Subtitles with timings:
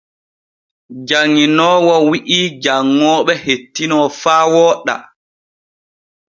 [1.07, 4.95] Janŋinoowo wi’i janŋooɓe hettino faa wooɗa.